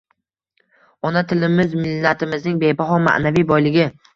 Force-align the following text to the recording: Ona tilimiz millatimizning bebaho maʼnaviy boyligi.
Ona 1.09 1.23
tilimiz 1.33 1.75
millatimizning 1.81 2.59
bebaho 2.65 3.01
maʼnaviy 3.11 3.51
boyligi. 3.53 3.91